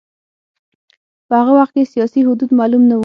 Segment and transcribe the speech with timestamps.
[1.27, 2.99] په هغه وخت کې سیاسي حدود معلوم نه و.